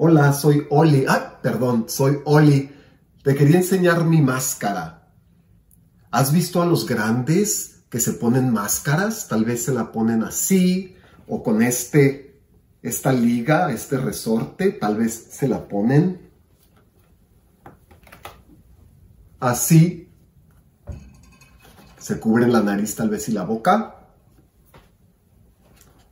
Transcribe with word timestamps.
Hola, 0.00 0.32
soy 0.32 0.64
Oli. 0.70 1.06
Ah, 1.08 1.40
perdón, 1.42 1.86
soy 1.88 2.20
Oli. 2.24 2.70
Te 3.24 3.34
quería 3.34 3.56
enseñar 3.56 4.04
mi 4.04 4.22
máscara. 4.22 5.10
¿Has 6.12 6.32
visto 6.32 6.62
a 6.62 6.66
los 6.66 6.86
grandes 6.86 7.80
que 7.90 7.98
se 7.98 8.12
ponen 8.12 8.52
máscaras? 8.52 9.26
Tal 9.26 9.44
vez 9.44 9.64
se 9.64 9.74
la 9.74 9.90
ponen 9.90 10.22
así 10.22 10.94
o 11.26 11.42
con 11.42 11.62
este, 11.62 12.40
esta 12.80 13.12
liga, 13.12 13.72
este 13.72 13.98
resorte, 13.98 14.70
tal 14.70 14.98
vez 14.98 15.30
se 15.32 15.48
la 15.48 15.66
ponen 15.66 16.30
así. 19.40 20.12
Se 21.98 22.20
cubren 22.20 22.52
la 22.52 22.62
nariz 22.62 22.94
tal 22.94 23.10
vez 23.10 23.28
y 23.28 23.32
la 23.32 23.42
boca. 23.42 23.96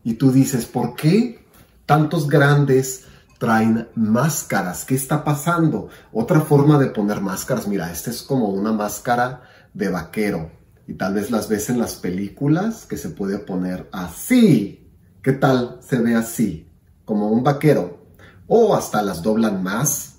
Y 0.03 0.15
tú 0.15 0.33
dices, 0.33 0.67
¿por 0.67 0.97
qué 0.97 1.47
tantos 1.87 2.29
grandes 2.29 3.05
traen 3.39 3.89
máscaras. 3.95 4.85
¿Qué 4.85 4.95
está 4.95 5.25
pasando? 5.25 5.89
Otra 6.13 6.41
forma 6.41 6.79
de 6.79 6.87
poner 6.87 7.21
máscaras, 7.21 7.69
mira, 7.69 7.91
esta 7.91 8.11
es 8.11 8.23
como 8.23 8.49
una 8.49 8.73
máscara 8.73 9.43
de 9.75 9.89
vaquero. 9.89 10.51
Y 10.87 10.95
tal 10.95 11.15
vez 11.15 11.31
las 11.31 11.49
ves 11.49 11.69
en 11.69 11.79
las 11.79 11.97
películas 11.97 12.87
que 12.87 12.97
se 12.97 13.11
puede 13.11 13.39
poner 13.39 13.89
así. 13.93 14.89
¿Qué 15.23 15.33
tal 15.33 15.81
se 15.81 15.99
ve 15.99 16.15
así? 16.15 16.71
Como 17.05 17.29
un 17.29 17.43
vaquero. 17.43 18.07
O 18.47 18.75
hasta 18.75 19.03
las 19.03 19.23
doblan 19.23 19.63
más. 19.63 20.15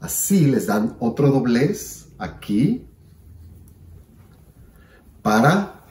Así 0.00 0.46
les 0.46 0.66
dan 0.66 0.96
otro 1.00 1.30
doblez 1.30 2.08
aquí 2.18 2.86
para 5.22 5.84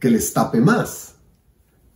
que 0.00 0.10
les 0.10 0.32
tape 0.32 0.60
más. 0.60 1.14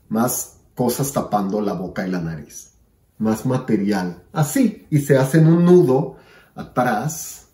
Más 0.08 0.58
cosas 0.74 1.10
tapando 1.12 1.60
la 1.60 1.72
boca 1.72 2.06
y 2.06 2.10
la 2.10 2.20
nariz 2.20 2.71
más 3.18 3.46
material. 3.46 4.24
Así, 4.32 4.86
y 4.90 4.98
se 4.98 5.16
hacen 5.16 5.46
un 5.46 5.64
nudo 5.64 6.16
atrás, 6.54 7.48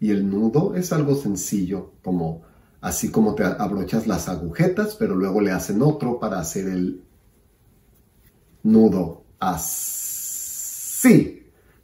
y 0.00 0.10
el 0.10 0.28
nudo 0.28 0.74
es 0.74 0.92
algo 0.92 1.14
sencillo, 1.14 1.92
como 2.02 2.42
así 2.80 3.10
como 3.10 3.36
te 3.36 3.44
abrochas 3.44 4.08
las 4.08 4.28
agujetas, 4.28 4.96
pero 4.96 5.14
luego 5.14 5.40
le 5.40 5.52
hacen 5.52 5.80
otro 5.80 6.18
para 6.18 6.40
hacer 6.40 6.68
el 6.68 7.04
nudo 8.64 9.24
así. 9.38 11.38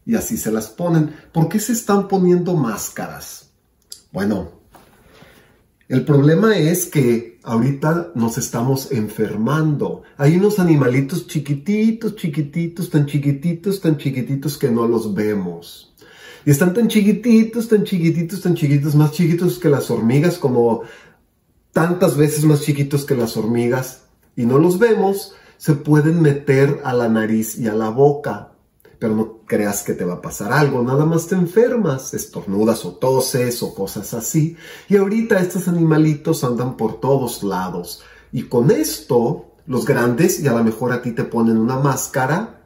Y 0.04 0.14
así 0.14 0.36
se 0.36 0.50
las 0.50 0.68
ponen. 0.68 1.14
¿Por 1.32 1.48
qué 1.48 1.60
se 1.60 1.72
están 1.72 2.08
poniendo 2.08 2.54
máscaras? 2.54 3.50
Bueno, 4.10 4.57
el 5.88 6.04
problema 6.04 6.56
es 6.56 6.84
que 6.84 7.38
ahorita 7.42 8.12
nos 8.14 8.36
estamos 8.36 8.92
enfermando. 8.92 10.02
Hay 10.18 10.36
unos 10.36 10.58
animalitos 10.58 11.26
chiquititos, 11.26 12.14
chiquititos, 12.14 12.90
tan 12.90 13.06
chiquititos, 13.06 13.80
tan 13.80 13.96
chiquititos 13.96 14.58
que 14.58 14.70
no 14.70 14.86
los 14.86 15.14
vemos. 15.14 15.94
Y 16.44 16.50
están 16.50 16.74
tan 16.74 16.88
chiquititos, 16.88 17.68
tan 17.68 17.84
chiquititos, 17.84 18.42
tan 18.42 18.54
chiquitos, 18.54 18.94
más 18.94 19.12
chiquitos 19.12 19.58
que 19.58 19.70
las 19.70 19.90
hormigas, 19.90 20.36
como 20.36 20.82
tantas 21.72 22.16
veces 22.18 22.44
más 22.44 22.60
chiquitos 22.60 23.06
que 23.06 23.16
las 23.16 23.36
hormigas, 23.36 24.02
y 24.36 24.44
no 24.44 24.58
los 24.58 24.78
vemos, 24.78 25.34
se 25.56 25.74
pueden 25.74 26.20
meter 26.20 26.80
a 26.84 26.92
la 26.92 27.08
nariz 27.08 27.58
y 27.58 27.66
a 27.66 27.74
la 27.74 27.88
boca 27.88 28.52
pero 28.98 29.14
no 29.14 29.40
creas 29.46 29.82
que 29.82 29.94
te 29.94 30.04
va 30.04 30.14
a 30.14 30.22
pasar 30.22 30.52
algo, 30.52 30.82
nada 30.82 31.04
más 31.04 31.28
te 31.28 31.36
enfermas, 31.36 32.14
estornudas 32.14 32.84
o 32.84 32.96
toses 32.96 33.62
o 33.62 33.74
cosas 33.74 34.12
así. 34.14 34.56
Y 34.88 34.96
ahorita 34.96 35.38
estos 35.38 35.68
animalitos 35.68 36.42
andan 36.44 36.76
por 36.76 37.00
todos 37.00 37.42
lados. 37.42 38.02
Y 38.32 38.44
con 38.44 38.70
esto, 38.70 39.52
los 39.66 39.84
grandes, 39.84 40.40
y 40.40 40.48
a 40.48 40.52
lo 40.52 40.64
mejor 40.64 40.92
a 40.92 41.02
ti 41.02 41.12
te 41.12 41.24
ponen 41.24 41.58
una 41.58 41.78
máscara, 41.78 42.60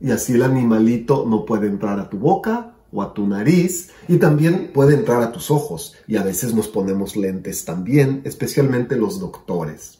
y 0.00 0.12
así 0.12 0.34
el 0.34 0.42
animalito 0.44 1.26
no 1.26 1.44
puede 1.44 1.66
entrar 1.66 1.98
a 1.98 2.08
tu 2.08 2.18
boca 2.18 2.76
o 2.92 3.02
a 3.02 3.12
tu 3.12 3.26
nariz, 3.26 3.90
y 4.06 4.18
también 4.18 4.70
puede 4.72 4.94
entrar 4.94 5.22
a 5.22 5.32
tus 5.32 5.50
ojos. 5.50 5.96
Y 6.06 6.16
a 6.16 6.22
veces 6.22 6.54
nos 6.54 6.68
ponemos 6.68 7.16
lentes 7.16 7.64
también, 7.64 8.22
especialmente 8.24 8.96
los 8.96 9.18
doctores. 9.18 9.97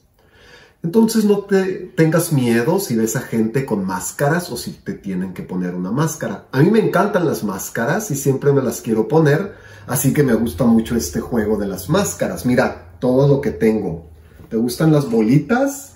Entonces 0.83 1.25
no 1.25 1.41
te 1.41 1.93
tengas 1.97 2.33
miedo 2.33 2.79
si 2.79 2.95
ves 2.95 3.17
a 3.17 3.21
gente 3.21 3.67
con 3.67 3.85
máscaras 3.85 4.51
o 4.51 4.57
si 4.57 4.73
te 4.73 4.93
tienen 4.93 5.35
que 5.35 5.43
poner 5.43 5.75
una 5.75 5.91
máscara. 5.91 6.47
A 6.53 6.63
mí 6.63 6.71
me 6.71 6.79
encantan 6.79 7.27
las 7.27 7.43
máscaras 7.43 8.11
y 8.13 8.15
siempre 8.15 8.53
me 8.53 8.63
las 8.63 8.81
quiero 8.81 9.09
poner, 9.09 9.55
así 9.89 10.13
que 10.13 10.23
me 10.23 10.35
gusta 10.35 10.65
mucho 10.65 10.95
este 10.95 11.21
juego 11.21 11.57
de 11.57 11.67
las 11.67 11.89
máscaras. 11.89 12.47
Mira, 12.47 12.97
todo 13.01 13.27
lo 13.27 13.41
que 13.41 13.51
tengo. 13.51 14.09
¿Te 14.49 14.57
gustan 14.57 14.93
las 14.93 15.11
bolitas? 15.11 15.95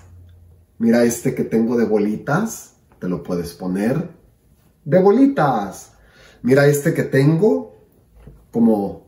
Mira 0.79 1.05
este 1.05 1.35
que 1.35 1.45
tengo 1.45 1.77
de 1.77 1.85
bolitas, 1.85 2.75
te 2.99 3.09
lo 3.09 3.23
puedes 3.23 3.53
poner. 3.53 4.11
De 4.85 5.01
bolitas. 5.01 5.93
Mira 6.43 6.67
este 6.67 6.93
que 6.93 7.05
tengo 7.05 7.77
como 8.51 9.07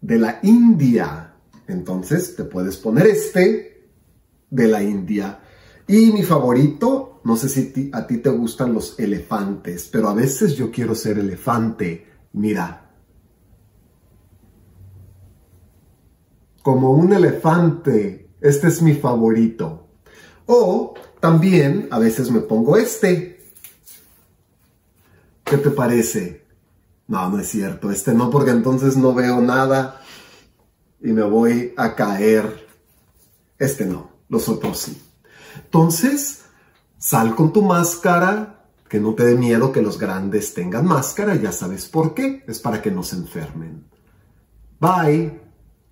de 0.00 0.18
la 0.18 0.38
India. 0.42 1.34
Entonces 1.66 2.36
te 2.36 2.44
puedes 2.44 2.76
poner 2.76 3.08
este 3.08 3.79
de 4.50 4.68
la 4.68 4.82
India. 4.82 5.40
Y 5.86 6.12
mi 6.12 6.22
favorito, 6.22 7.20
no 7.24 7.36
sé 7.36 7.48
si 7.48 7.90
a 7.92 8.06
ti 8.06 8.18
te 8.18 8.30
gustan 8.30 8.74
los 8.74 8.98
elefantes, 8.98 9.88
pero 9.90 10.08
a 10.08 10.14
veces 10.14 10.54
yo 10.54 10.70
quiero 10.70 10.94
ser 10.94 11.18
elefante. 11.18 12.06
Mira. 12.32 12.90
Como 16.62 16.92
un 16.92 17.12
elefante. 17.12 18.30
Este 18.40 18.68
es 18.68 18.82
mi 18.82 18.94
favorito. 18.94 19.88
O 20.46 20.94
también 21.20 21.88
a 21.90 21.98
veces 21.98 22.30
me 22.30 22.40
pongo 22.40 22.76
este. 22.76 23.40
¿Qué 25.44 25.56
te 25.56 25.70
parece? 25.70 26.46
No, 27.08 27.28
no 27.30 27.40
es 27.40 27.48
cierto. 27.48 27.90
Este 27.90 28.14
no, 28.14 28.30
porque 28.30 28.52
entonces 28.52 28.96
no 28.96 29.12
veo 29.12 29.40
nada 29.40 30.00
y 31.00 31.08
me 31.08 31.22
voy 31.22 31.74
a 31.76 31.96
caer. 31.96 32.68
Este 33.58 33.84
no 33.84 34.19
los 34.30 34.48
otros 34.48 34.78
sí. 34.78 35.02
Entonces, 35.56 36.44
sal 36.96 37.34
con 37.34 37.52
tu 37.52 37.62
máscara, 37.62 38.64
que 38.88 38.98
no 38.98 39.14
te 39.14 39.24
dé 39.24 39.34
miedo 39.34 39.70
que 39.72 39.82
los 39.82 39.98
grandes 39.98 40.54
tengan 40.54 40.86
máscara, 40.86 41.34
ya 41.34 41.52
sabes 41.52 41.86
por 41.86 42.14
qué, 42.14 42.42
es 42.46 42.58
para 42.58 42.80
que 42.80 42.90
no 42.90 43.02
se 43.02 43.16
enfermen. 43.16 43.84
Bye. 44.80 45.39